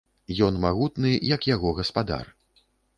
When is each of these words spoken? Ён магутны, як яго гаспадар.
Ён 0.47 0.57
магутны, 0.63 1.13
як 1.35 1.41
яго 1.55 1.77
гаспадар. 1.83 2.37